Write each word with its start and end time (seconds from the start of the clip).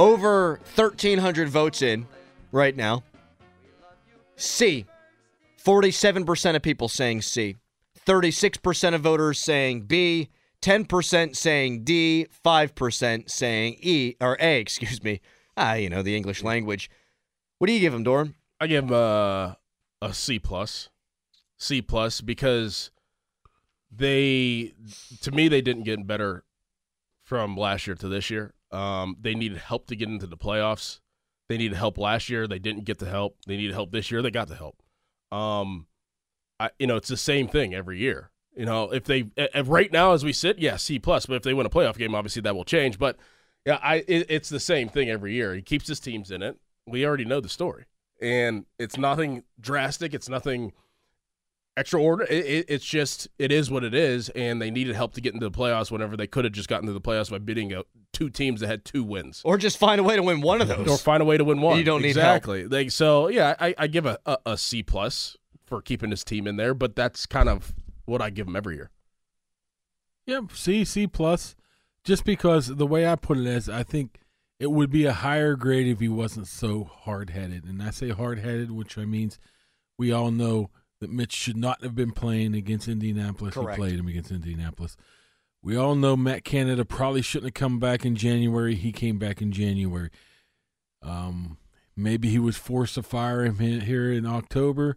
Over 0.00 0.60
1,300 0.76 1.50
votes 1.50 1.82
in 1.82 2.06
right 2.52 2.74
now. 2.74 3.04
C. 4.34 4.86
47% 5.62 6.56
of 6.56 6.62
people 6.62 6.88
saying 6.88 7.20
C. 7.20 7.58
36% 8.06 8.94
of 8.94 9.02
voters 9.02 9.38
saying 9.38 9.82
B. 9.82 10.30
10% 10.62 11.36
saying 11.36 11.84
D. 11.84 12.26
5% 12.42 13.30
saying 13.30 13.76
E 13.82 14.14
or 14.22 14.38
A, 14.40 14.58
excuse 14.60 15.04
me. 15.04 15.20
Ah, 15.54 15.74
you 15.74 15.90
know, 15.90 16.00
the 16.00 16.16
English 16.16 16.42
language. 16.42 16.90
What 17.58 17.66
do 17.66 17.74
you 17.74 17.80
give 17.80 17.92
him, 17.92 18.02
Dorin? 18.02 18.32
I 18.58 18.68
give 18.68 18.84
him 18.84 18.94
uh, 18.94 19.52
a 20.00 20.14
C 20.14 20.38
plus, 20.38 20.88
C 21.58 21.82
plus 21.82 22.22
because 22.22 22.90
they, 23.94 24.72
to 25.20 25.30
me, 25.30 25.48
they 25.48 25.60
didn't 25.60 25.82
get 25.82 26.06
better 26.06 26.44
from 27.22 27.54
last 27.54 27.86
year 27.86 27.96
to 27.96 28.08
this 28.08 28.30
year. 28.30 28.54
Um, 28.72 29.16
they 29.20 29.34
needed 29.34 29.58
help 29.58 29.86
to 29.88 29.96
get 29.96 30.08
into 30.08 30.26
the 30.26 30.36
playoffs. 30.36 31.00
They 31.48 31.58
needed 31.58 31.76
help 31.76 31.98
last 31.98 32.28
year. 32.28 32.46
They 32.46 32.60
didn't 32.60 32.84
get 32.84 32.98
the 32.98 33.10
help. 33.10 33.36
They 33.46 33.56
needed 33.56 33.74
help 33.74 33.90
this 33.90 34.10
year. 34.10 34.22
They 34.22 34.30
got 34.30 34.48
the 34.48 34.54
help. 34.54 34.82
Um, 35.32 35.86
I, 36.60 36.70
you 36.78 36.86
know, 36.86 36.96
it's 36.96 37.08
the 37.08 37.16
same 37.16 37.48
thing 37.48 37.74
every 37.74 37.98
year. 37.98 38.30
You 38.54 38.66
know, 38.66 38.92
if 38.92 39.04
they 39.04 39.30
if 39.36 39.68
right 39.68 39.90
now 39.92 40.12
as 40.12 40.24
we 40.24 40.32
sit, 40.32 40.58
yeah, 40.58 40.76
C 40.76 40.98
plus. 40.98 41.26
But 41.26 41.34
if 41.34 41.42
they 41.42 41.54
win 41.54 41.66
a 41.66 41.70
playoff 41.70 41.96
game, 41.96 42.14
obviously 42.14 42.42
that 42.42 42.54
will 42.54 42.64
change. 42.64 42.98
But 42.98 43.16
yeah, 43.64 43.78
I 43.82 44.04
it, 44.06 44.26
it's 44.28 44.48
the 44.48 44.60
same 44.60 44.88
thing 44.88 45.08
every 45.08 45.34
year. 45.34 45.54
He 45.54 45.62
keeps 45.62 45.88
his 45.88 46.00
teams 46.00 46.30
in 46.30 46.42
it. 46.42 46.58
We 46.86 47.06
already 47.06 47.24
know 47.24 47.40
the 47.40 47.48
story, 47.48 47.86
and 48.20 48.66
it's 48.78 48.96
nothing 48.96 49.44
drastic. 49.58 50.14
It's 50.14 50.28
nothing 50.28 50.72
extraordinary. 51.76 52.34
It, 52.34 52.46
it, 52.46 52.66
it's 52.68 52.84
just 52.84 53.28
it 53.38 53.52
is 53.52 53.70
what 53.70 53.84
it 53.84 53.94
is, 53.94 54.28
and 54.30 54.60
they 54.60 54.70
needed 54.70 54.94
help 54.94 55.14
to 55.14 55.20
get 55.20 55.34
into 55.34 55.48
the 55.48 55.56
playoffs. 55.56 55.90
Whenever 55.90 56.16
they 56.16 56.26
could 56.26 56.44
have 56.44 56.52
just 56.52 56.68
gotten 56.68 56.86
to 56.86 56.92
the 56.92 57.00
playoffs 57.00 57.30
by 57.30 57.38
beating 57.38 57.72
a, 57.72 57.82
two 58.12 58.30
teams 58.30 58.60
that 58.60 58.66
had 58.66 58.84
two 58.84 59.04
wins, 59.04 59.42
or 59.44 59.58
just 59.58 59.78
find 59.78 60.00
a 60.00 60.04
way 60.04 60.16
to 60.16 60.22
win 60.22 60.40
one 60.40 60.60
of 60.60 60.68
those, 60.68 60.88
or 60.88 60.98
find 60.98 61.22
a 61.22 61.26
way 61.26 61.36
to 61.36 61.44
win 61.44 61.60
one. 61.60 61.78
You 61.78 61.84
don't 61.84 62.02
need 62.02 62.08
exactly. 62.08 62.60
help. 62.60 62.72
Like 62.72 62.90
so, 62.90 63.28
yeah. 63.28 63.54
I, 63.58 63.74
I 63.78 63.86
give 63.86 64.06
a, 64.06 64.18
a, 64.26 64.38
a 64.46 64.58
C 64.58 64.82
plus 64.82 65.36
for 65.66 65.80
keeping 65.80 66.10
his 66.10 66.24
team 66.24 66.46
in 66.46 66.56
there, 66.56 66.74
but 66.74 66.96
that's 66.96 67.26
kind 67.26 67.48
of 67.48 67.74
what 68.04 68.20
I 68.20 68.30
give 68.30 68.46
him 68.46 68.56
every 68.56 68.76
year. 68.76 68.90
Yeah, 70.26 70.40
C 70.52 70.84
C 70.84 71.06
plus. 71.06 71.56
Just 72.02 72.24
because 72.24 72.66
the 72.66 72.86
way 72.86 73.06
I 73.06 73.14
put 73.14 73.36
it 73.36 73.46
is, 73.46 73.68
I 73.68 73.82
think 73.82 74.20
it 74.58 74.70
would 74.70 74.90
be 74.90 75.04
a 75.04 75.12
higher 75.12 75.54
grade 75.54 75.86
if 75.86 76.00
he 76.00 76.08
wasn't 76.08 76.46
so 76.46 76.84
hard 76.84 77.30
headed. 77.30 77.64
And 77.64 77.82
I 77.82 77.90
say 77.90 78.08
hard 78.08 78.38
headed, 78.38 78.70
which 78.70 78.96
I 78.96 79.04
means 79.04 79.38
we 79.98 80.10
all 80.10 80.30
know 80.30 80.70
that 81.00 81.10
Mitch 81.10 81.32
should 81.32 81.56
not 81.56 81.82
have 81.82 81.94
been 81.94 82.12
playing 82.12 82.54
against 82.54 82.88
Indianapolis. 82.88 83.54
Correct. 83.54 83.76
He 83.76 83.82
played 83.82 83.98
him 83.98 84.08
against 84.08 84.30
Indianapolis. 84.30 84.96
We 85.62 85.76
all 85.76 85.94
know 85.94 86.16
Matt 86.16 86.44
Canada 86.44 86.84
probably 86.84 87.22
shouldn't 87.22 87.56
have 87.56 87.60
come 87.60 87.78
back 87.78 88.04
in 88.04 88.16
January. 88.16 88.74
He 88.74 88.92
came 88.92 89.18
back 89.18 89.42
in 89.42 89.52
January. 89.52 90.10
Um, 91.02 91.58
maybe 91.96 92.28
he 92.28 92.38
was 92.38 92.56
forced 92.56 92.94
to 92.94 93.02
fire 93.02 93.44
him 93.44 93.58
here 93.58 94.12
in 94.12 94.24
October. 94.26 94.96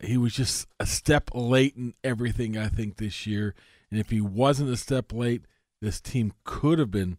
He 0.00 0.16
was 0.16 0.34
just 0.34 0.66
a 0.78 0.86
step 0.86 1.30
late 1.34 1.76
in 1.76 1.94
everything, 2.02 2.56
I 2.56 2.68
think, 2.68 2.96
this 2.96 3.26
year. 3.26 3.54
And 3.90 3.98
if 3.98 4.10
he 4.10 4.20
wasn't 4.20 4.70
a 4.70 4.76
step 4.76 5.12
late, 5.12 5.42
this 5.80 6.00
team 6.00 6.32
could 6.44 6.78
have 6.78 6.90
been 6.90 7.18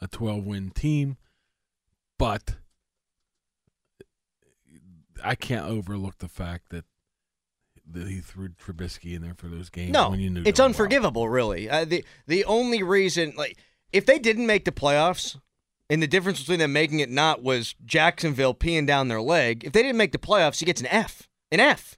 a 0.00 0.08
12 0.08 0.44
win 0.44 0.70
team. 0.70 1.16
But 2.18 2.56
I 5.22 5.34
can't 5.34 5.66
overlook 5.66 6.18
the 6.18 6.28
fact 6.28 6.70
that 6.70 6.84
that 7.92 8.08
he 8.08 8.20
threw 8.20 8.48
Trubisky 8.48 9.14
in 9.14 9.22
there 9.22 9.34
for 9.34 9.48
those 9.48 9.70
games. 9.70 9.92
No, 9.92 10.10
when 10.10 10.20
you 10.20 10.30
knew 10.30 10.42
it's 10.44 10.58
damn 10.58 10.64
well. 10.64 10.68
unforgivable, 10.68 11.28
really. 11.28 11.68
Uh, 11.68 11.84
the 11.84 12.04
the 12.26 12.44
only 12.44 12.82
reason, 12.82 13.34
like, 13.36 13.58
if 13.92 14.06
they 14.06 14.18
didn't 14.18 14.46
make 14.46 14.64
the 14.64 14.72
playoffs, 14.72 15.38
and 15.90 16.00
the 16.00 16.06
difference 16.06 16.38
between 16.38 16.60
them 16.60 16.72
making 16.72 17.00
it 17.00 17.10
not 17.10 17.42
was 17.42 17.74
Jacksonville 17.84 18.54
peeing 18.54 18.86
down 18.86 19.08
their 19.08 19.20
leg. 19.20 19.64
If 19.64 19.72
they 19.72 19.82
didn't 19.82 19.98
make 19.98 20.12
the 20.12 20.18
playoffs, 20.18 20.60
he 20.60 20.66
gets 20.66 20.80
an 20.80 20.86
F, 20.86 21.28
an 21.50 21.58
F. 21.58 21.96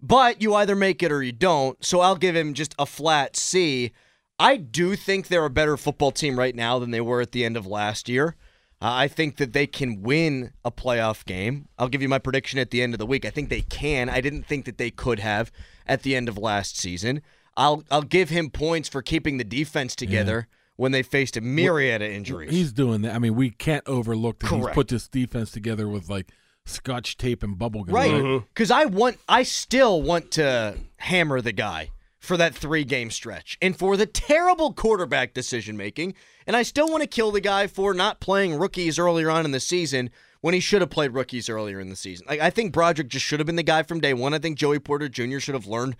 But 0.00 0.40
you 0.40 0.54
either 0.54 0.76
make 0.76 1.02
it 1.02 1.10
or 1.10 1.22
you 1.22 1.32
don't. 1.32 1.84
So 1.84 2.00
I'll 2.00 2.16
give 2.16 2.36
him 2.36 2.54
just 2.54 2.74
a 2.78 2.86
flat 2.86 3.36
C. 3.36 3.90
I 4.38 4.56
do 4.56 4.94
think 4.94 5.26
they're 5.26 5.44
a 5.44 5.50
better 5.50 5.76
football 5.76 6.12
team 6.12 6.38
right 6.38 6.54
now 6.54 6.78
than 6.78 6.92
they 6.92 7.00
were 7.00 7.20
at 7.20 7.32
the 7.32 7.44
end 7.44 7.56
of 7.56 7.66
last 7.66 8.08
year. 8.08 8.36
Uh, 8.82 8.92
I 8.92 9.08
think 9.08 9.36
that 9.36 9.54
they 9.54 9.66
can 9.66 10.02
win 10.02 10.52
a 10.64 10.70
playoff 10.70 11.24
game. 11.24 11.68
I'll 11.78 11.88
give 11.88 12.02
you 12.02 12.08
my 12.08 12.18
prediction 12.18 12.58
at 12.58 12.70
the 12.70 12.82
end 12.82 12.92
of 12.94 12.98
the 12.98 13.06
week. 13.06 13.24
I 13.24 13.30
think 13.30 13.48
they 13.48 13.62
can. 13.62 14.10
I 14.10 14.20
didn't 14.20 14.44
think 14.44 14.66
that 14.66 14.76
they 14.76 14.90
could 14.90 15.18
have 15.18 15.50
at 15.86 16.02
the 16.02 16.14
end 16.14 16.28
of 16.28 16.36
last 16.36 16.76
season. 16.76 17.22
I'll 17.56 17.84
I'll 17.90 18.02
give 18.02 18.28
him 18.28 18.50
points 18.50 18.88
for 18.88 19.00
keeping 19.00 19.38
the 19.38 19.44
defense 19.44 19.96
together 19.96 20.46
when 20.76 20.92
they 20.92 21.02
faced 21.02 21.38
a 21.38 21.40
myriad 21.40 22.02
of 22.02 22.10
injuries. 22.10 22.50
He's 22.50 22.72
doing 22.72 23.00
that. 23.02 23.14
I 23.14 23.18
mean, 23.18 23.34
we 23.34 23.50
can't 23.50 23.86
overlook 23.88 24.40
that 24.40 24.50
he's 24.50 24.66
put 24.68 24.88
this 24.88 25.08
defense 25.08 25.50
together 25.50 25.88
with 25.88 26.10
like 26.10 26.30
scotch 26.66 27.16
tape 27.16 27.42
and 27.42 27.58
bubble 27.58 27.84
gum. 27.84 27.94
Right. 27.94 28.42
Because 28.52 28.70
I 28.70 28.84
want, 28.84 29.18
I 29.28 29.42
still 29.42 30.02
want 30.02 30.32
to 30.32 30.76
hammer 30.98 31.40
the 31.40 31.52
guy 31.52 31.90
for 32.26 32.36
that 32.36 32.54
three 32.54 32.84
game 32.84 33.10
stretch 33.10 33.56
and 33.62 33.78
for 33.78 33.96
the 33.96 34.06
terrible 34.06 34.72
quarterback 34.72 35.32
decision 35.32 35.76
making. 35.76 36.14
And 36.46 36.56
I 36.56 36.62
still 36.62 36.88
want 36.88 37.02
to 37.02 37.08
kill 37.08 37.30
the 37.30 37.40
guy 37.40 37.66
for 37.66 37.94
not 37.94 38.20
playing 38.20 38.58
rookies 38.58 38.98
earlier 38.98 39.30
on 39.30 39.44
in 39.44 39.52
the 39.52 39.60
season 39.60 40.10
when 40.40 40.54
he 40.54 40.60
should 40.60 40.80
have 40.80 40.90
played 40.90 41.14
rookies 41.14 41.48
earlier 41.48 41.80
in 41.80 41.88
the 41.88 41.96
season. 41.96 42.26
Like, 42.28 42.40
I 42.40 42.50
think 42.50 42.72
Broderick 42.72 43.08
Jones 43.08 43.22
should 43.22 43.40
have 43.40 43.46
been 43.46 43.56
the 43.56 43.62
guy 43.62 43.82
from 43.82 44.00
day 44.00 44.14
one. 44.14 44.34
I 44.34 44.38
think 44.38 44.58
Joey 44.58 44.78
Porter 44.78 45.08
Jr. 45.08 45.38
should 45.38 45.54
have 45.54 45.66
learned 45.66 45.96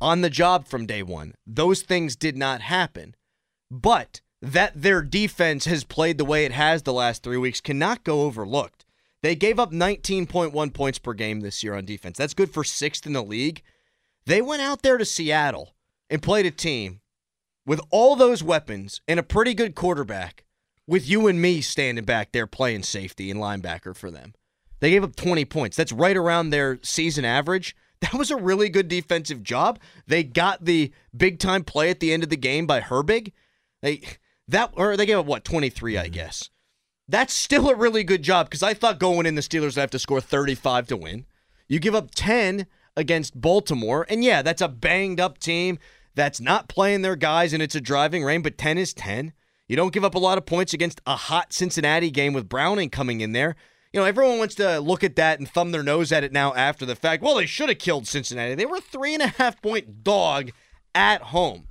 on 0.00 0.22
the 0.22 0.30
job 0.30 0.66
from 0.66 0.86
day 0.86 1.02
one. 1.02 1.34
Those 1.46 1.82
things 1.82 2.16
did 2.16 2.36
not 2.36 2.62
happen. 2.62 3.14
But 3.70 4.20
that 4.42 4.72
their 4.74 5.02
defense 5.02 5.66
has 5.66 5.84
played 5.84 6.18
the 6.18 6.24
way 6.24 6.44
it 6.44 6.52
has 6.52 6.82
the 6.82 6.92
last 6.92 7.22
three 7.22 7.36
weeks 7.36 7.60
cannot 7.60 8.04
go 8.04 8.22
overlooked. 8.22 8.84
They 9.22 9.34
gave 9.34 9.58
up 9.58 9.70
19.1 9.70 10.72
points 10.72 10.98
per 10.98 11.12
game 11.12 11.40
this 11.40 11.62
year 11.62 11.74
on 11.74 11.84
defense. 11.84 12.16
That's 12.16 12.34
good 12.34 12.52
for 12.52 12.64
sixth 12.64 13.06
in 13.06 13.12
the 13.12 13.22
league. 13.22 13.62
They 14.26 14.42
went 14.42 14.62
out 14.62 14.82
there 14.82 14.98
to 14.98 15.04
Seattle 15.04 15.74
and 16.08 16.22
played 16.22 16.46
a 16.46 16.50
team 16.50 17.00
with 17.66 17.80
all 17.90 18.16
those 18.16 18.42
weapons 18.42 19.00
and 19.06 19.20
a 19.20 19.24
pretty 19.24 19.54
good 19.54 19.74
quarterback, 19.74 20.44
with 20.86 21.08
you 21.08 21.26
and 21.26 21.40
me 21.40 21.60
standing 21.60 22.04
back 22.04 22.32
there 22.32 22.46
playing 22.46 22.82
safety 22.82 23.30
and 23.30 23.40
linebacker 23.40 23.96
for 23.96 24.10
them. 24.10 24.34
They 24.80 24.90
gave 24.90 25.04
up 25.04 25.14
20 25.14 25.44
points. 25.44 25.76
That's 25.76 25.92
right 25.92 26.16
around 26.16 26.50
their 26.50 26.78
season 26.82 27.24
average. 27.24 27.76
That 28.00 28.14
was 28.14 28.30
a 28.30 28.36
really 28.36 28.70
good 28.70 28.88
defensive 28.88 29.42
job. 29.42 29.78
They 30.06 30.24
got 30.24 30.64
the 30.64 30.90
big 31.14 31.38
time 31.38 31.64
play 31.64 31.90
at 31.90 32.00
the 32.00 32.14
end 32.14 32.22
of 32.22 32.30
the 32.30 32.36
game 32.38 32.66
by 32.66 32.80
Herbig. 32.80 33.32
They 33.82 34.00
that 34.48 34.72
or 34.72 34.96
they 34.96 35.04
gave 35.04 35.18
up 35.18 35.26
what 35.26 35.44
23, 35.44 35.98
I 35.98 36.04
mm-hmm. 36.04 36.12
guess. 36.14 36.48
That's 37.08 37.34
still 37.34 37.68
a 37.68 37.74
really 37.74 38.02
good 38.02 38.22
job 38.22 38.46
because 38.46 38.62
I 38.62 38.72
thought 38.72 39.00
going 39.00 39.26
in 39.26 39.34
the 39.34 39.42
Steelers 39.42 39.74
would 39.74 39.82
have 39.82 39.90
to 39.90 39.98
score 39.98 40.22
35 40.22 40.86
to 40.86 40.96
win. 40.96 41.26
You 41.68 41.78
give 41.78 41.94
up 41.94 42.14
10 42.14 42.66
against 42.96 43.40
Baltimore, 43.40 44.06
and 44.08 44.24
yeah, 44.24 44.42
that's 44.42 44.62
a 44.62 44.68
banged 44.68 45.20
up 45.20 45.38
team 45.38 45.78
that's 46.14 46.40
not 46.40 46.68
playing 46.68 47.02
their 47.02 47.16
guys 47.16 47.52
and 47.52 47.62
it's 47.62 47.74
a 47.74 47.80
driving 47.80 48.24
rain, 48.24 48.42
but 48.42 48.58
10 48.58 48.78
is 48.78 48.92
10. 48.94 49.32
You 49.68 49.76
don't 49.76 49.92
give 49.92 50.04
up 50.04 50.14
a 50.14 50.18
lot 50.18 50.38
of 50.38 50.46
points 50.46 50.72
against 50.72 51.00
a 51.06 51.14
hot 51.14 51.52
Cincinnati 51.52 52.10
game 52.10 52.32
with 52.32 52.48
Browning 52.48 52.90
coming 52.90 53.20
in 53.20 53.32
there. 53.32 53.54
You 53.92 54.00
know, 54.00 54.06
everyone 54.06 54.38
wants 54.38 54.54
to 54.56 54.80
look 54.80 55.04
at 55.04 55.16
that 55.16 55.38
and 55.38 55.48
thumb 55.48 55.72
their 55.72 55.82
nose 55.82 56.12
at 56.12 56.24
it 56.24 56.32
now 56.32 56.54
after 56.54 56.84
the 56.84 56.96
fact. 56.96 57.22
Well, 57.22 57.36
they 57.36 57.46
should 57.46 57.68
have 57.68 57.78
killed 57.78 58.06
Cincinnati. 58.06 58.54
They 58.54 58.66
were 58.66 58.76
a 58.76 58.80
three 58.80 59.14
and 59.14 59.22
a 59.22 59.28
half 59.28 59.60
point 59.62 60.02
dog 60.02 60.50
at 60.94 61.22
home. 61.22 61.66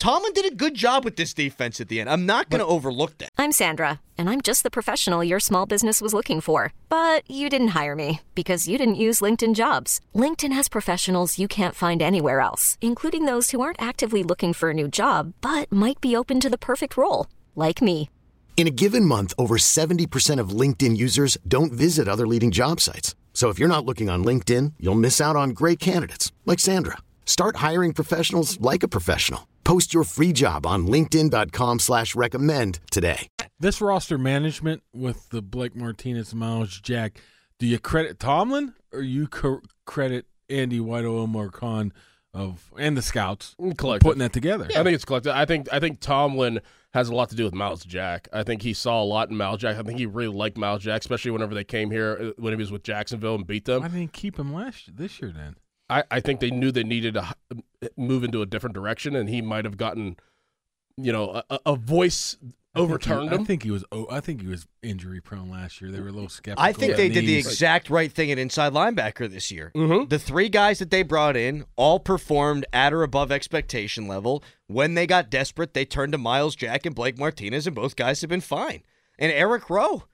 Tomlin 0.00 0.32
did 0.32 0.46
a 0.46 0.50
good 0.50 0.74
job 0.74 1.04
with 1.04 1.16
this 1.16 1.34
defense 1.34 1.78
at 1.78 1.88
the 1.88 2.00
end. 2.00 2.08
I'm 2.08 2.24
not 2.24 2.48
going 2.48 2.62
to 2.62 2.66
overlook 2.66 3.18
that. 3.18 3.28
I'm 3.36 3.52
Sandra, 3.52 4.00
and 4.16 4.30
I'm 4.30 4.40
just 4.40 4.62
the 4.62 4.70
professional 4.70 5.22
your 5.22 5.40
small 5.40 5.66
business 5.66 6.00
was 6.00 6.14
looking 6.14 6.40
for. 6.40 6.72
But 6.88 7.30
you 7.30 7.50
didn't 7.50 7.74
hire 7.78 7.94
me 7.94 8.22
because 8.34 8.66
you 8.66 8.78
didn't 8.78 8.94
use 8.94 9.20
LinkedIn 9.20 9.54
jobs. 9.54 10.00
LinkedIn 10.14 10.54
has 10.54 10.70
professionals 10.70 11.38
you 11.38 11.46
can't 11.46 11.74
find 11.74 12.00
anywhere 12.00 12.40
else, 12.40 12.78
including 12.80 13.26
those 13.26 13.50
who 13.50 13.60
aren't 13.60 13.82
actively 13.82 14.22
looking 14.22 14.54
for 14.54 14.70
a 14.70 14.78
new 14.80 14.88
job 14.88 15.34
but 15.42 15.70
might 15.70 16.00
be 16.00 16.16
open 16.16 16.40
to 16.40 16.48
the 16.48 16.64
perfect 16.70 16.96
role, 16.96 17.26
like 17.54 17.82
me. 17.82 18.08
In 18.56 18.66
a 18.66 18.70
given 18.70 19.04
month, 19.04 19.34
over 19.36 19.58
70% 19.58 20.40
of 20.40 20.48
LinkedIn 20.48 20.96
users 20.96 21.36
don't 21.46 21.74
visit 21.74 22.08
other 22.08 22.26
leading 22.26 22.50
job 22.50 22.80
sites. 22.80 23.14
So 23.34 23.50
if 23.50 23.58
you're 23.58 23.74
not 23.74 23.84
looking 23.84 24.08
on 24.08 24.24
LinkedIn, 24.24 24.74
you'll 24.80 24.94
miss 24.94 25.20
out 25.20 25.36
on 25.36 25.50
great 25.50 25.78
candidates 25.78 26.32
like 26.46 26.58
Sandra. 26.58 26.96
Start 27.26 27.56
hiring 27.56 27.92
professionals 27.92 28.58
like 28.62 28.82
a 28.82 28.88
professional. 28.88 29.46
Post 29.64 29.94
your 29.94 30.04
free 30.04 30.32
job 30.32 30.66
on 30.66 30.86
linkedin.com 30.86 31.78
slash 31.78 32.14
recommend 32.14 32.80
today. 32.90 33.28
this 33.58 33.80
roster 33.80 34.18
management 34.18 34.82
with 34.92 35.28
the 35.30 35.42
Blake 35.42 35.76
Martinez, 35.76 36.34
Myles 36.34 36.80
Jack, 36.80 37.20
do 37.58 37.66
you 37.66 37.78
credit 37.78 38.18
Tomlin 38.18 38.74
or 38.92 39.02
you 39.02 39.28
co- 39.28 39.60
credit 39.84 40.26
Andy 40.48 40.80
Weidl 40.80 41.18
Omar 41.20 41.50
Khan 41.50 41.92
of 42.32 42.72
and 42.78 42.96
the 42.96 43.02
scouts 43.02 43.54
Collective. 43.76 44.04
putting 44.06 44.20
that 44.20 44.32
together? 44.32 44.66
I 44.70 44.82
think 44.82 44.94
it's 44.94 45.04
collective. 45.04 45.32
I 45.32 45.44
think 45.44 45.68
I 45.72 45.78
think 45.80 46.00
Tomlin 46.00 46.60
has 46.92 47.08
a 47.08 47.14
lot 47.14 47.28
to 47.30 47.36
do 47.36 47.44
with 47.44 47.54
Myles 47.54 47.84
Jack. 47.84 48.28
I 48.32 48.42
think 48.42 48.62
he 48.62 48.72
saw 48.72 49.00
a 49.02 49.04
lot 49.04 49.30
in 49.30 49.36
Myles 49.36 49.60
Jack. 49.60 49.76
I 49.76 49.82
think 49.82 49.98
he 49.98 50.06
really 50.06 50.34
liked 50.34 50.56
Myles 50.56 50.82
Jack, 50.82 51.00
especially 51.02 51.30
whenever 51.32 51.54
they 51.54 51.62
came 51.64 51.90
here 51.90 52.18
uh, 52.20 52.42
when 52.42 52.52
he 52.52 52.56
was 52.56 52.72
with 52.72 52.82
Jacksonville 52.82 53.34
and 53.36 53.46
beat 53.46 53.64
them. 53.66 53.82
I 53.84 53.88
didn't 53.88 54.12
keep 54.12 54.38
him 54.38 54.52
last 54.52 54.96
this 54.96 55.20
year 55.20 55.32
then? 55.32 55.56
I, 55.90 56.04
I 56.10 56.20
think 56.20 56.40
they 56.40 56.50
knew 56.50 56.70
they 56.70 56.84
needed 56.84 57.14
to 57.14 57.34
move 57.96 58.24
into 58.24 58.42
a 58.42 58.46
different 58.46 58.74
direction, 58.74 59.16
and 59.16 59.28
he 59.28 59.42
might 59.42 59.64
have 59.64 59.76
gotten, 59.76 60.16
you 60.96 61.12
know, 61.12 61.42
a, 61.50 61.60
a 61.66 61.76
voice 61.76 62.36
I 62.74 62.78
think 62.78 62.90
overturned 62.90 63.30
he, 63.30 63.36
him. 63.36 63.42
I 63.42 63.44
think 63.44 63.62
he 63.64 63.70
was. 63.72 63.84
Oh, 63.90 64.06
I 64.10 64.20
think 64.20 64.42
he 64.42 64.46
was 64.46 64.66
injury 64.80 65.20
prone 65.20 65.50
last 65.50 65.80
year. 65.80 65.90
They 65.90 66.00
were 66.00 66.08
a 66.08 66.12
little 66.12 66.28
skeptical. 66.28 66.64
I 66.64 66.72
think 66.72 66.92
of 66.92 66.98
they 66.98 67.08
did 67.08 67.26
the 67.26 67.36
exact 67.36 67.90
right 67.90 68.12
thing 68.12 68.30
at 68.30 68.38
inside 68.38 68.72
linebacker 68.72 69.28
this 69.28 69.50
year. 69.50 69.72
Mhm. 69.74 70.08
The 70.08 70.20
three 70.20 70.48
guys 70.48 70.78
that 70.78 70.90
they 70.90 71.02
brought 71.02 71.36
in 71.36 71.64
all 71.74 71.98
performed 71.98 72.64
at 72.72 72.92
or 72.92 73.02
above 73.02 73.32
expectation 73.32 74.06
level. 74.06 74.44
When 74.68 74.94
they 74.94 75.06
got 75.08 75.30
desperate, 75.30 75.74
they 75.74 75.84
turned 75.84 76.12
to 76.12 76.18
Myles 76.18 76.54
Jack 76.54 76.86
and 76.86 76.94
Blake 76.94 77.18
Martinez, 77.18 77.66
and 77.66 77.74
both 77.74 77.96
guys 77.96 78.20
have 78.20 78.30
been 78.30 78.40
fine. 78.40 78.82
And 79.18 79.32
Eric 79.32 79.68
Rowe, 79.68 80.04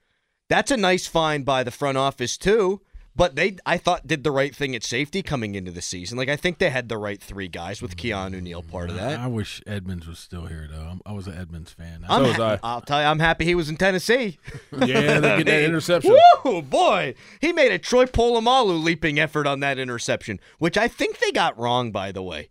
that's 0.48 0.70
a 0.70 0.76
nice 0.78 1.06
find 1.06 1.44
by 1.44 1.62
the 1.62 1.70
front 1.70 1.98
office 1.98 2.38
too. 2.38 2.80
But 3.16 3.34
they, 3.34 3.56
I 3.64 3.78
thought, 3.78 4.06
did 4.06 4.24
the 4.24 4.30
right 4.30 4.54
thing 4.54 4.76
at 4.76 4.84
safety 4.84 5.22
coming 5.22 5.54
into 5.54 5.70
the 5.70 5.80
season. 5.80 6.18
Like 6.18 6.28
I 6.28 6.36
think 6.36 6.58
they 6.58 6.68
had 6.68 6.90
the 6.90 6.98
right 6.98 7.20
three 7.20 7.48
guys 7.48 7.80
with 7.80 7.96
Keanu 7.96 8.42
Neal 8.42 8.62
part 8.62 8.90
of 8.90 8.96
mm, 8.96 8.98
that. 8.98 9.18
I, 9.18 9.24
I 9.24 9.26
wish 9.26 9.62
Edmunds 9.66 10.06
was 10.06 10.18
still 10.18 10.44
here 10.44 10.68
though. 10.70 10.82
I'm, 10.82 11.00
I 11.06 11.12
was 11.12 11.26
an 11.26 11.34
Edmunds 11.34 11.72
fan. 11.72 12.04
I'm 12.06 12.22
So 12.22 12.28
was 12.28 12.36
ha- 12.36 12.58
I. 12.62 12.74
I'll 12.74 12.80
tell 12.82 13.00
you, 13.00 13.06
I'm 13.06 13.18
happy 13.18 13.46
he 13.46 13.54
was 13.54 13.70
in 13.70 13.78
Tennessee. 13.78 14.38
yeah, 14.70 15.18
they 15.20 15.38
get 15.38 15.46
that 15.46 15.64
interception. 15.64 16.14
Woo, 16.44 16.60
boy. 16.60 17.14
He 17.40 17.54
made 17.54 17.72
a 17.72 17.78
Troy 17.78 18.04
Polamalu 18.04 18.82
leaping 18.82 19.18
effort 19.18 19.46
on 19.46 19.60
that 19.60 19.78
interception, 19.78 20.38
which 20.58 20.76
I 20.76 20.86
think 20.86 21.18
they 21.18 21.32
got 21.32 21.58
wrong, 21.58 21.90
by 21.92 22.12
the 22.12 22.22
way. 22.22 22.50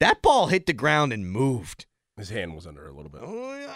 That 0.00 0.22
ball 0.22 0.48
hit 0.48 0.66
the 0.66 0.72
ground 0.72 1.12
and 1.12 1.30
moved. 1.30 1.86
His 2.16 2.30
hand 2.30 2.56
was 2.56 2.66
under 2.66 2.88
a 2.88 2.92
little 2.92 3.10
bit. 3.10 3.20
Oh, 3.24 3.74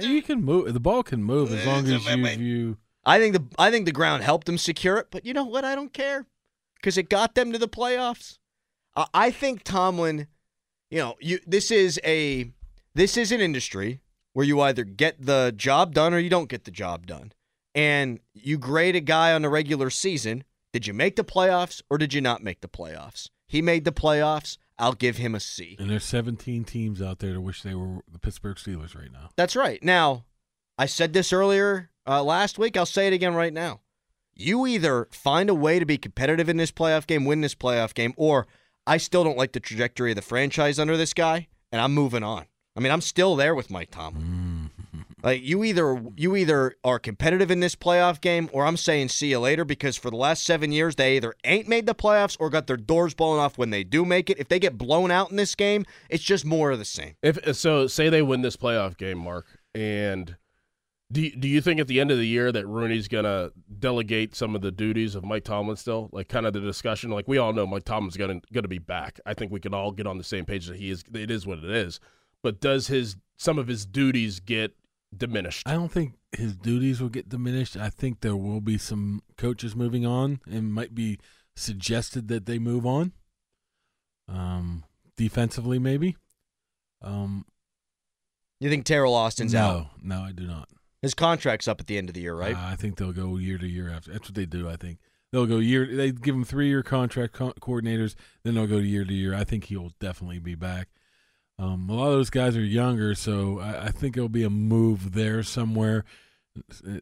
you 0.00 0.20
can 0.20 0.44
move. 0.44 0.72
The 0.72 0.80
ball 0.80 1.02
can 1.02 1.24
move 1.24 1.52
as 1.52 1.66
long 1.66 1.86
as 1.86 2.06
you 2.06 2.26
you. 2.26 2.76
I 3.06 3.18
think 3.18 3.34
the 3.34 3.44
I 3.58 3.70
think 3.70 3.86
the 3.86 3.92
ground 3.92 4.24
helped 4.24 4.46
them 4.46 4.58
secure 4.58 4.98
it, 4.98 5.06
but 5.10 5.24
you 5.24 5.32
know 5.32 5.44
what? 5.44 5.64
I 5.64 5.74
don't 5.74 5.92
care 5.92 6.26
because 6.74 6.98
it 6.98 7.08
got 7.08 7.34
them 7.34 7.52
to 7.52 7.58
the 7.58 7.68
playoffs. 7.68 8.38
I 8.94 9.06
I 9.14 9.30
think 9.30 9.62
Tomlin, 9.62 10.26
you 10.90 10.98
know, 10.98 11.14
you 11.20 11.38
this 11.46 11.70
is 11.70 12.00
a 12.04 12.50
this 12.94 13.16
is 13.16 13.30
an 13.30 13.40
industry 13.40 14.00
where 14.32 14.44
you 14.44 14.60
either 14.60 14.84
get 14.84 15.24
the 15.24 15.54
job 15.56 15.94
done 15.94 16.12
or 16.12 16.18
you 16.18 16.28
don't 16.28 16.50
get 16.50 16.64
the 16.64 16.70
job 16.70 17.06
done. 17.06 17.32
And 17.74 18.20
you 18.34 18.58
grade 18.58 18.96
a 18.96 19.00
guy 19.00 19.32
on 19.32 19.44
a 19.44 19.48
regular 19.48 19.88
season. 19.88 20.44
Did 20.72 20.86
you 20.86 20.92
make 20.92 21.16
the 21.16 21.24
playoffs 21.24 21.80
or 21.88 21.96
did 21.96 22.12
you 22.12 22.20
not 22.20 22.42
make 22.42 22.60
the 22.60 22.68
playoffs? 22.68 23.30
He 23.46 23.62
made 23.62 23.84
the 23.84 23.92
playoffs. 23.92 24.58
I'll 24.78 24.92
give 24.92 25.16
him 25.16 25.34
a 25.34 25.40
C. 25.40 25.76
And 25.78 25.88
there's 25.88 26.04
17 26.04 26.64
teams 26.64 27.00
out 27.00 27.20
there 27.20 27.32
to 27.32 27.40
wish 27.40 27.62
they 27.62 27.74
were 27.74 28.00
the 28.10 28.18
Pittsburgh 28.18 28.56
Steelers 28.56 28.94
right 28.94 29.10
now. 29.10 29.30
That's 29.36 29.56
right. 29.56 29.82
Now, 29.82 30.24
I 30.78 30.86
said 30.86 31.12
this 31.12 31.32
earlier 31.32 31.90
uh, 32.06 32.22
last 32.22 32.58
week. 32.58 32.76
I'll 32.76 32.86
say 32.86 33.06
it 33.06 33.12
again 33.12 33.34
right 33.34 33.52
now. 33.52 33.80
You 34.34 34.66
either 34.66 35.08
find 35.10 35.48
a 35.48 35.54
way 35.54 35.78
to 35.78 35.86
be 35.86 35.96
competitive 35.96 36.48
in 36.48 36.58
this 36.58 36.70
playoff 36.70 37.06
game, 37.06 37.24
win 37.24 37.40
this 37.40 37.54
playoff 37.54 37.94
game, 37.94 38.12
or 38.16 38.46
I 38.86 38.98
still 38.98 39.24
don't 39.24 39.38
like 39.38 39.52
the 39.52 39.60
trajectory 39.60 40.12
of 40.12 40.16
the 40.16 40.22
franchise 40.22 40.78
under 40.78 40.96
this 40.96 41.14
guy, 41.14 41.48
and 41.72 41.80
I'm 41.80 41.94
moving 41.94 42.22
on. 42.22 42.44
I 42.76 42.80
mean, 42.80 42.92
I'm 42.92 43.00
still 43.00 43.36
there 43.36 43.54
with 43.54 43.70
Mike 43.70 43.90
Tomlin. 43.90 44.70
Like 45.22 45.42
you 45.42 45.64
either 45.64 46.00
you 46.16 46.36
either 46.36 46.76
are 46.84 46.98
competitive 46.98 47.50
in 47.50 47.60
this 47.60 47.74
playoff 47.74 48.20
game, 48.20 48.50
or 48.52 48.66
I'm 48.66 48.76
saying 48.76 49.08
see 49.08 49.30
you 49.30 49.40
later 49.40 49.64
because 49.64 49.96
for 49.96 50.10
the 50.10 50.16
last 50.16 50.44
seven 50.44 50.70
years 50.70 50.94
they 50.94 51.16
either 51.16 51.34
ain't 51.42 51.66
made 51.66 51.86
the 51.86 51.94
playoffs 51.94 52.36
or 52.38 52.50
got 52.50 52.66
their 52.66 52.76
doors 52.76 53.14
blown 53.14 53.38
off 53.38 53.56
when 53.56 53.70
they 53.70 53.82
do 53.82 54.04
make 54.04 54.28
it. 54.28 54.38
If 54.38 54.48
they 54.48 54.58
get 54.58 54.76
blown 54.76 55.10
out 55.10 55.30
in 55.30 55.36
this 55.36 55.54
game, 55.54 55.86
it's 56.10 56.22
just 56.22 56.44
more 56.44 56.70
of 56.70 56.78
the 56.78 56.84
same. 56.84 57.14
If 57.22 57.56
so, 57.56 57.86
say 57.86 58.08
they 58.08 58.22
win 58.22 58.42
this 58.42 58.56
playoff 58.56 58.98
game, 58.98 59.18
Mark, 59.18 59.46
and 59.74 60.36
do 61.12 61.20
you, 61.22 61.36
do 61.36 61.46
you 61.46 61.60
think 61.60 61.78
at 61.78 61.86
the 61.86 62.00
end 62.00 62.10
of 62.10 62.18
the 62.18 62.26
year 62.26 62.50
that 62.50 62.66
Rooney's 62.66 63.06
gonna 63.08 63.50
delegate 63.78 64.34
some 64.34 64.56
of 64.56 64.62
the 64.62 64.72
duties 64.72 65.14
of 65.14 65.24
Mike 65.24 65.44
Tomlin 65.44 65.76
still, 65.76 66.08
like 66.12 66.28
kind 66.28 66.46
of 66.46 66.52
the 66.52 66.60
discussion? 66.60 67.10
Like 67.10 67.28
we 67.28 67.38
all 67.38 67.52
know 67.52 67.66
Mike 67.66 67.84
Tomlin's 67.84 68.16
gonna 68.16 68.40
gonna 68.52 68.68
be 68.68 68.78
back. 68.78 69.20
I 69.24 69.34
think 69.34 69.52
we 69.52 69.60
can 69.60 69.72
all 69.72 69.92
get 69.92 70.06
on 70.06 70.18
the 70.18 70.24
same 70.24 70.44
page 70.44 70.66
that 70.66 70.76
he 70.76 70.90
is. 70.90 71.04
It 71.14 71.30
is 71.30 71.46
what 71.46 71.58
it 71.58 71.70
is. 71.70 72.00
But 72.42 72.60
does 72.60 72.88
his 72.88 73.16
some 73.36 73.58
of 73.58 73.68
his 73.68 73.86
duties 73.86 74.40
get 74.40 74.74
diminished? 75.16 75.68
I 75.68 75.74
don't 75.74 75.92
think 75.92 76.14
his 76.32 76.56
duties 76.56 77.00
will 77.00 77.08
get 77.08 77.28
diminished. 77.28 77.76
I 77.76 77.88
think 77.88 78.20
there 78.20 78.36
will 78.36 78.60
be 78.60 78.76
some 78.78 79.22
coaches 79.36 79.76
moving 79.76 80.04
on 80.04 80.40
and 80.50 80.72
might 80.72 80.94
be 80.94 81.18
suggested 81.54 82.28
that 82.28 82.46
they 82.46 82.58
move 82.58 82.84
on. 82.84 83.12
Um, 84.28 84.84
defensively, 85.16 85.78
maybe. 85.78 86.16
Um, 87.00 87.46
You 88.60 88.68
think 88.70 88.84
Teryl 88.84 89.12
Austin's 89.12 89.54
no, 89.54 89.60
out? 89.60 89.86
no, 90.02 90.20
I 90.22 90.32
do 90.32 90.46
not. 90.46 90.68
His 91.02 91.14
contract's 91.14 91.68
up 91.68 91.80
at 91.80 91.86
the 91.86 91.98
end 91.98 92.08
of 92.08 92.14
the 92.14 92.22
year, 92.22 92.34
right? 92.34 92.56
Uh, 92.56 92.60
I 92.60 92.76
think 92.76 92.96
they'll 92.96 93.12
go 93.12 93.36
year 93.36 93.58
to 93.58 93.66
year 93.66 93.90
after. 93.90 94.12
That's 94.12 94.28
what 94.28 94.34
they 94.34 94.46
do. 94.46 94.68
I 94.68 94.76
think 94.76 94.98
they'll 95.32 95.46
go 95.46 95.58
year. 95.58 95.86
They 95.86 96.10
give 96.10 96.34
him 96.34 96.44
three 96.44 96.68
year 96.68 96.82
contract 96.82 97.34
co- 97.34 97.52
coordinators. 97.60 98.14
Then 98.42 98.54
they'll 98.54 98.66
go 98.66 98.78
year 98.78 99.04
to 99.04 99.14
year. 99.14 99.34
I 99.34 99.44
think 99.44 99.64
he'll 99.64 99.92
definitely 100.00 100.38
be 100.38 100.54
back. 100.54 100.88
Um, 101.58 101.88
a 101.88 101.94
lot 101.94 102.08
of 102.08 102.12
those 102.12 102.30
guys 102.30 102.56
are 102.56 102.64
younger, 102.64 103.14
so 103.14 103.60
I, 103.60 103.86
I 103.86 103.90
think 103.90 104.16
it'll 104.16 104.28
be 104.28 104.44
a 104.44 104.50
move 104.50 105.12
there 105.14 105.42
somewhere, 105.42 106.04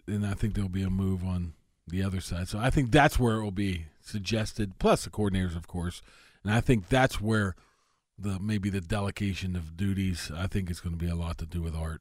and 0.07 0.25
I 0.25 0.35
think 0.35 0.55
there'll 0.55 0.69
be 0.69 0.85
a 0.85 0.91
move 0.91 1.25
on 1.25 1.55
the 1.89 2.03
other 2.05 2.21
side. 2.21 2.49
So 2.49 2.59
I 2.59 2.71
think 2.71 2.93
that's 2.93 3.19
where 3.19 3.37
it 3.37 3.43
will 3.43 3.51
be 3.51 3.87
suggested. 4.01 4.79
Plus 4.79 5.05
the 5.05 5.11
coordinators, 5.11 5.57
of 5.57 5.67
course, 5.67 6.03
and 6.45 6.53
I 6.53 6.61
think 6.61 6.89
that's 6.89 7.21
where 7.21 7.57
the 8.17 8.39
maybe 8.39 8.71
the 8.71 8.81
delegation 8.81 9.57
of 9.57 9.77
duties. 9.77 10.31
I 10.35 10.47
think 10.47 10.71
it's 10.71 10.81
going 10.81 10.97
to 10.97 11.05
be 11.05 11.11
a 11.11 11.17
lot 11.17 11.39
to 11.39 11.47
do 11.47 11.61
with 11.61 11.75
art. 11.75 12.01